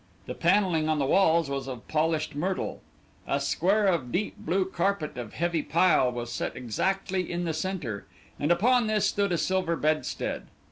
The 0.25 0.33
panelling 0.33 0.89
on 0.89 0.97
the 0.97 1.05
walls 1.05 1.47
was 1.47 1.67
of 1.67 1.87
polished 1.87 2.33
myrtle; 2.33 2.81
a 3.27 3.39
square 3.39 3.85
of 3.85 4.11
deep 4.11 4.35
blue 4.35 4.65
carpet 4.65 5.15
of 5.15 5.33
heavy 5.35 5.61
pile 5.61 6.11
was 6.11 6.31
set 6.33 6.55
exactly 6.57 7.31
in 7.31 7.43
the 7.43 7.53
centre, 7.53 8.07
and 8.39 8.51
upon 8.51 8.87
this 8.87 9.05
stood 9.07 9.31
a 9.31 9.37
silver 9.37 9.75
bedstead. 9.75 10.47